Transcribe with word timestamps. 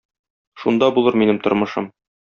Шунда 0.63 0.89
булыр 0.97 1.21
минем 1.25 1.43
тормышым. 1.45 1.93